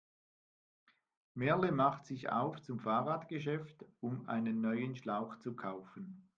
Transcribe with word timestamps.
Merle 1.35 1.71
macht 1.71 2.07
sich 2.07 2.27
auf 2.31 2.59
zum 2.63 2.79
Fahrradgeschäft, 2.79 3.85
um 3.99 4.27
einen 4.27 4.59
neuen 4.59 4.95
Schlauch 4.95 5.37
zu 5.37 5.55
kaufen. 5.55 6.27